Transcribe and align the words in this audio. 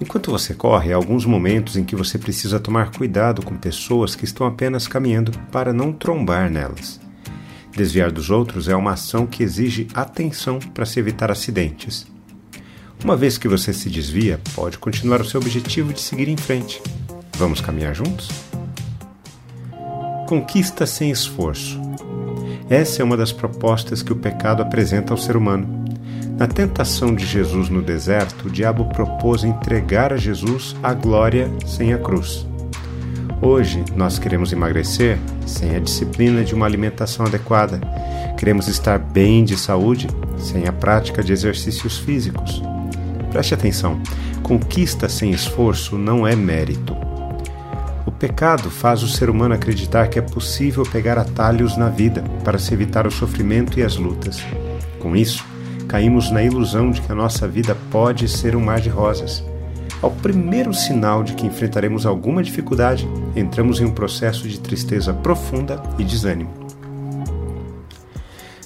Enquanto 0.00 0.30
você 0.30 0.54
corre, 0.54 0.92
há 0.92 0.96
alguns 0.96 1.24
momentos 1.24 1.76
em 1.76 1.84
que 1.84 1.96
você 1.96 2.18
precisa 2.18 2.60
tomar 2.60 2.92
cuidado 2.92 3.42
com 3.42 3.56
pessoas 3.56 4.14
que 4.14 4.24
estão 4.24 4.46
apenas 4.46 4.86
caminhando 4.86 5.32
para 5.50 5.72
não 5.72 5.92
trombar 5.92 6.48
nelas. 6.48 7.00
Desviar 7.72 8.10
dos 8.10 8.30
outros 8.30 8.68
é 8.68 8.76
uma 8.76 8.92
ação 8.92 9.26
que 9.26 9.42
exige 9.42 9.88
atenção 9.94 10.58
para 10.72 10.86
se 10.86 11.00
evitar 11.00 11.30
acidentes. 11.30 12.06
Uma 13.04 13.16
vez 13.16 13.38
que 13.38 13.48
você 13.48 13.72
se 13.72 13.88
desvia, 13.88 14.40
pode 14.54 14.78
continuar 14.78 15.20
o 15.20 15.24
seu 15.24 15.40
objetivo 15.40 15.92
de 15.92 16.00
seguir 16.00 16.28
em 16.28 16.36
frente. 16.36 16.80
Vamos 17.36 17.60
caminhar 17.60 17.94
juntos? 17.94 18.28
Conquista 20.28 20.86
sem 20.86 21.10
esforço. 21.10 21.80
Essa 22.68 23.02
é 23.02 23.04
uma 23.04 23.16
das 23.16 23.32
propostas 23.32 24.02
que 24.02 24.12
o 24.12 24.16
pecado 24.16 24.62
apresenta 24.62 25.12
ao 25.12 25.16
ser 25.16 25.36
humano. 25.36 25.84
Na 26.38 26.46
tentação 26.46 27.12
de 27.16 27.26
Jesus 27.26 27.68
no 27.68 27.82
deserto, 27.82 28.46
o 28.46 28.50
diabo 28.50 28.84
propôs 28.84 29.42
entregar 29.42 30.12
a 30.12 30.16
Jesus 30.16 30.76
a 30.84 30.94
glória 30.94 31.50
sem 31.66 31.92
a 31.92 31.98
cruz. 31.98 32.46
Hoje, 33.42 33.84
nós 33.96 34.20
queremos 34.20 34.52
emagrecer 34.52 35.18
sem 35.44 35.74
a 35.74 35.80
disciplina 35.80 36.44
de 36.44 36.54
uma 36.54 36.64
alimentação 36.64 37.26
adequada. 37.26 37.80
Queremos 38.38 38.68
estar 38.68 39.00
bem 39.00 39.44
de 39.44 39.56
saúde 39.56 40.06
sem 40.38 40.68
a 40.68 40.72
prática 40.72 41.24
de 41.24 41.32
exercícios 41.32 41.98
físicos. 41.98 42.62
Preste 43.32 43.54
atenção: 43.54 44.00
conquista 44.40 45.08
sem 45.08 45.32
esforço 45.32 45.98
não 45.98 46.24
é 46.24 46.36
mérito. 46.36 46.96
O 48.06 48.12
pecado 48.12 48.70
faz 48.70 49.02
o 49.02 49.08
ser 49.08 49.28
humano 49.28 49.56
acreditar 49.56 50.06
que 50.06 50.20
é 50.20 50.22
possível 50.22 50.84
pegar 50.84 51.18
atalhos 51.18 51.76
na 51.76 51.88
vida 51.88 52.22
para 52.44 52.60
se 52.60 52.72
evitar 52.72 53.08
o 53.08 53.10
sofrimento 53.10 53.80
e 53.80 53.82
as 53.82 53.96
lutas. 53.96 54.40
Com 55.00 55.16
isso, 55.16 55.44
caímos 55.88 56.30
na 56.30 56.42
ilusão 56.42 56.90
de 56.90 57.00
que 57.00 57.10
a 57.10 57.14
nossa 57.14 57.48
vida 57.48 57.74
pode 57.90 58.28
ser 58.28 58.54
um 58.54 58.60
mar 58.60 58.80
de 58.80 58.90
rosas. 58.90 59.42
Ao 60.00 60.10
primeiro 60.10 60.72
sinal 60.72 61.24
de 61.24 61.32
que 61.32 61.46
enfrentaremos 61.46 62.06
alguma 62.06 62.42
dificuldade, 62.42 63.08
entramos 63.34 63.80
em 63.80 63.86
um 63.86 63.90
processo 63.90 64.46
de 64.46 64.60
tristeza 64.60 65.12
profunda 65.12 65.82
e 65.98 66.04
desânimo. 66.04 66.68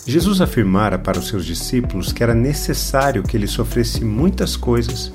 Jesus 0.05 0.41
afirmara 0.41 0.99
para 0.99 1.19
os 1.19 1.29
seus 1.29 1.47
discípulos 1.47 2.13
que 2.13 2.25
era 2.25 2.35
necessário 2.35 3.23
que 3.23 3.37
ele 3.37 3.47
sofresse 3.47 4.05
muitas 4.05 4.57
coisas, 4.57 5.13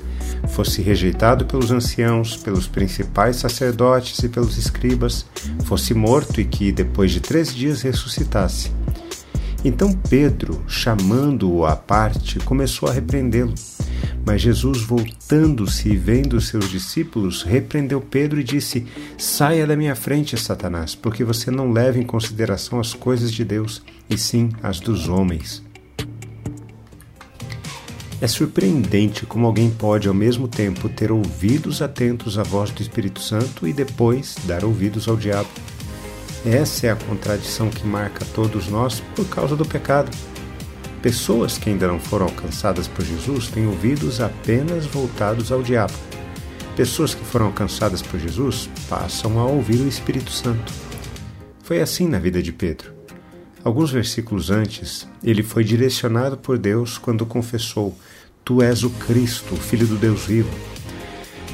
fosse 0.48 0.82
rejeitado 0.82 1.46
pelos 1.46 1.72
anciãos, 1.72 2.38
pelos 2.38 2.68
principais 2.68 3.36
sacerdotes 3.36 4.18
e 4.20 4.30
pelos 4.30 4.58
escribas, 4.58 5.26
fosse 5.66 5.94
morto 5.94 6.40
e 6.40 6.46
que, 6.46 6.72
depois 6.72 7.12
de 7.12 7.20
três 7.20 7.54
dias, 7.54 7.82
ressuscitasse. 7.82 8.77
Então 9.66 9.92
Pedro, 9.92 10.64
chamando-o 10.68 11.66
à 11.66 11.76
parte, 11.76 12.40
começou 12.40 12.88
a 12.88 12.94
repreendê-lo. 12.94 13.54
Mas 14.26 14.42
Jesus, 14.42 14.82
voltando-se 14.82 15.90
e 15.90 15.96
vendo 15.96 16.40
seus 16.42 16.70
discípulos, 16.70 17.44
repreendeu 17.44 18.02
Pedro 18.02 18.40
e 18.40 18.44
disse: 18.44 18.86
Saia 19.18 19.66
da 19.66 19.76
minha 19.76 19.96
frente, 19.96 20.38
Satanás, 20.38 20.94
porque 20.96 21.24
você 21.24 21.50
não 21.50 21.72
leva 21.72 21.98
em 21.98 22.04
consideração 22.04 22.80
as 22.80 22.94
coisas 22.94 23.32
de 23.32 23.44
Deus, 23.46 23.82
e 24.10 24.18
sim 24.18 24.50
as 24.62 24.80
dos 24.80 25.08
homens. 25.08 25.64
É 28.20 28.28
surpreendente 28.28 29.26
como 29.26 29.46
alguém 29.46 29.70
pode 29.70 30.08
ao 30.08 30.14
mesmo 30.14 30.48
tempo 30.48 30.90
ter 30.90 31.12
ouvidos 31.12 31.82
atentos 31.84 32.40
à 32.40 32.44
voz 32.44 32.72
do 32.72 32.82
Espírito 32.82 33.22
Santo 33.22 33.68
e 33.68 33.74
depois 33.74 34.36
dar 34.46 34.66
ouvidos 34.66 35.08
ao 35.08 35.16
diabo. 35.16 35.50
Essa 36.46 36.88
é 36.88 36.92
a 36.92 36.96
contradição 36.96 37.70
que 37.70 37.86
marca 37.86 38.26
todos 38.34 38.68
nós 38.68 39.02
por 39.16 39.28
causa 39.28 39.56
do 39.56 39.66
pecado. 39.66 40.12
Pessoas 41.02 41.58
que 41.58 41.70
ainda 41.70 41.88
não 41.88 42.00
foram 42.00 42.26
alcançadas 42.26 42.88
por 42.88 43.04
Jesus 43.04 43.48
têm 43.48 43.68
ouvidos 43.68 44.20
apenas 44.20 44.86
voltados 44.86 45.52
ao 45.52 45.62
diabo. 45.62 45.94
Pessoas 46.76 47.14
que 47.14 47.26
foram 47.26 47.48
alcançadas 47.48 48.02
por 48.02 48.20
Jesus 48.20 48.70
passam 48.88 49.40
a 49.40 49.46
ouvir 49.46 49.80
o 49.80 49.88
Espírito 49.88 50.32
Santo. 50.32 50.72
Foi 51.64 51.82
assim 51.82 52.08
na 52.08 52.20
vida 52.20 52.42
de 52.42 52.52
Pedro. 52.52 52.94
Alguns 53.64 53.92
versículos 53.92 54.50
antes, 54.50 55.08
ele 55.24 55.44
foi 55.44 55.64
direcionado 55.64 56.38
por 56.38 56.58
Deus 56.58 56.98
quando 56.98 57.26
confessou: 57.26 57.98
Tu 58.46 58.62
és 58.62 58.84
o 58.84 58.90
Cristo, 58.92 59.56
Filho 59.56 59.86
do 59.86 59.98
Deus 59.98 60.26
vivo. 60.26 60.50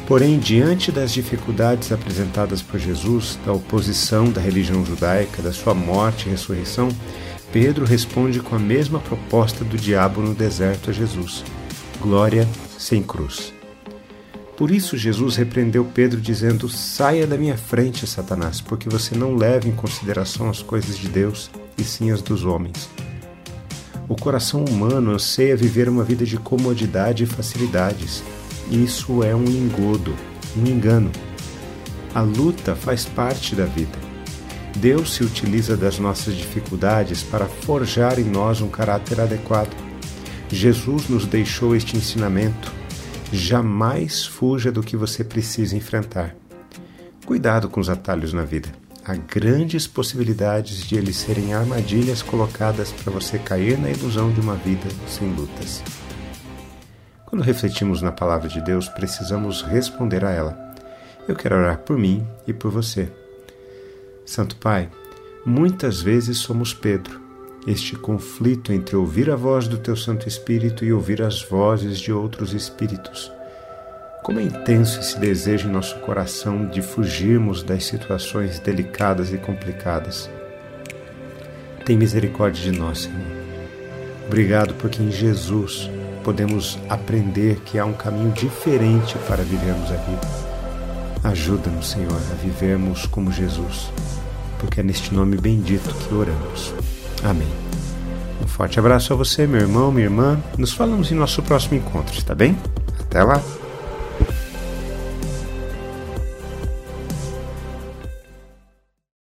Porém, 0.08 0.38
diante 0.38 0.92
das 0.92 1.14
dificuldades 1.14 1.92
apresentadas 1.92 2.62
por 2.62 2.78
Jesus, 2.78 3.40
da 3.46 3.54
oposição 3.54 4.30
da 4.30 4.42
religião 4.42 4.86
judaica, 4.86 5.42
da 5.42 5.54
sua 5.54 5.74
morte 5.74 6.28
e 6.28 6.32
ressurreição, 6.32 6.90
Pedro 7.54 7.86
responde 7.86 8.42
com 8.42 8.56
a 8.56 8.60
mesma 8.60 9.00
proposta 9.00 9.64
do 9.64 9.78
diabo 9.78 10.22
no 10.22 10.34
deserto 10.34 10.90
a 10.90 10.94
Jesus: 10.94 11.44
glória 12.02 12.48
sem 12.78 13.02
cruz. 13.02 13.54
Por 14.58 14.72
isso, 14.72 14.98
Jesus 14.98 15.38
repreendeu 15.38 15.86
Pedro, 15.86 16.20
dizendo: 16.20 16.68
Saia 16.68 17.26
da 17.26 17.38
minha 17.38 17.58
frente, 17.58 18.06
Satanás, 18.06 18.60
porque 18.60 18.90
você 18.90 19.16
não 19.16 19.36
leva 19.36 19.70
em 19.70 19.72
consideração 19.72 20.50
as 20.50 20.62
coisas 20.62 20.98
de 20.98 21.08
Deus 21.08 21.50
e 21.78 21.84
sim 21.84 22.12
as 22.12 22.22
dos 22.22 22.44
homens. 22.44 22.90
O 24.10 24.16
coração 24.16 24.66
humano 24.66 25.12
anseia 25.12 25.56
viver 25.56 25.88
uma 25.88 26.04
vida 26.04 26.26
de 26.26 26.38
comodidade 26.38 27.24
e 27.24 27.28
facilidades 27.28 28.22
isso 28.72 29.24
é 29.24 29.36
um 29.36 29.46
engodo, 29.46 30.16
um 30.58 30.66
engano. 30.66 31.12
A 32.14 32.22
luta 32.22 32.76
faz 32.76 33.06
parte 33.06 33.56
da 33.56 33.66
vida. 33.66 33.98
Deus 34.78 35.14
se 35.14 35.24
utiliza 35.24 35.78
das 35.78 36.00
nossas 36.00 36.36
dificuldades 36.36 37.22
para 37.24 37.46
forjar 37.46 38.20
em 38.20 38.24
nós 38.24 38.62
um 38.62 38.70
caráter 38.70 39.22
adequado. 39.22 39.76
Jesus 40.50 41.08
nos 41.10 41.26
deixou 41.26 41.76
este 41.76 41.98
ensinamento. 41.98 42.72
Jamais 43.32 44.26
fuja 44.26 44.72
do 44.72 44.84
que 44.84 44.96
você 44.96 45.24
precisa 45.24 45.76
enfrentar. 45.76 46.36
Cuidado 47.26 47.70
com 47.70 47.80
os 47.80 47.90
atalhos 47.90 48.34
na 48.34 48.44
vida. 48.44 48.70
Há 49.06 49.16
grandes 49.16 49.86
possibilidades 49.86 50.86
de 50.86 50.96
eles 50.96 51.18
serem 51.18 51.54
armadilhas 51.54 52.22
colocadas 52.22 52.92
para 52.92 53.12
você 53.12 53.38
cair 53.38 53.78
na 53.78 53.90
ilusão 53.90 54.32
de 54.32 54.40
uma 54.40 54.56
vida 54.56 54.88
sem 55.08 55.28
lutas. 55.34 55.84
Quando 57.34 57.46
refletimos 57.46 58.00
na 58.00 58.12
palavra 58.12 58.48
de 58.48 58.62
Deus, 58.62 58.88
precisamos 58.88 59.64
responder 59.64 60.24
a 60.24 60.30
ela. 60.30 60.56
Eu 61.28 61.36
quero 61.36 61.56
orar 61.56 61.80
por 61.80 61.98
mim 61.98 62.24
e 62.46 62.54
por 62.54 62.70
você. 62.70 63.12
Santo 64.24 64.56
Pai, 64.58 64.88
muitas 65.44 66.00
vezes 66.00 66.38
somos 66.38 66.76
Pedro, 66.76 67.20
este 67.66 67.96
conflito 67.96 68.72
entre 68.72 68.96
ouvir 68.96 69.32
a 69.32 69.36
voz 69.36 69.68
do 69.68 69.80
Teu 69.80 69.96
Santo 69.96 70.28
Espírito 70.28 70.86
e 70.86 70.94
ouvir 70.94 71.24
as 71.24 71.42
vozes 71.42 71.98
de 71.98 72.14
outros 72.14 72.54
espíritos. 72.54 73.32
Como 74.22 74.40
é 74.40 74.44
intenso 74.44 75.00
esse 75.00 75.20
desejo 75.20 75.68
em 75.68 75.72
nosso 75.72 75.98
coração 76.02 76.68
de 76.68 76.84
fugirmos 76.84 77.64
das 77.64 77.84
situações 77.84 78.60
delicadas 78.60 79.34
e 79.34 79.40
complicadas. 79.40 80.30
Tem 81.84 81.98
misericórdia 81.98 82.72
de 82.72 82.78
nós, 82.78 83.00
Senhor. 83.00 83.26
Obrigado 84.28 84.76
porque 84.76 85.02
em 85.02 85.10
Jesus 85.10 85.90
podemos 86.24 86.80
aprender 86.90 87.60
que 87.66 87.78
há 87.78 87.86
um 87.86 87.94
caminho 87.94 88.32
diferente 88.32 89.18
para 89.28 89.44
vivermos 89.44 89.92
a 89.92 89.96
vida. 89.96 90.28
Ajuda-nos, 91.24 91.90
Senhor, 91.90 92.22
a 92.32 92.36
vivermos 92.36 93.06
como 93.06 93.32
Jesus, 93.32 93.90
porque 94.60 94.82
é 94.82 94.84
neste 94.84 95.14
nome 95.14 95.38
bendito 95.38 95.94
que 95.96 96.14
oramos. 96.14 96.74
Amém. 97.24 97.48
Um 98.44 98.48
forte 98.48 98.80
abraço 98.80 99.14
a 99.14 99.16
você, 99.16 99.48
meu 99.48 99.62
irmão, 99.62 99.92
minha 99.92 100.06
irmã. 100.06 100.42
Nos 100.58 100.74
falamos 100.74 101.12
em 101.12 101.16
nosso 101.16 101.42
próximo 101.44 101.76
encontro, 101.76 102.18
está 102.18 102.36
bem? 102.36 102.58
Até 103.00 103.24
lá! 103.24 103.42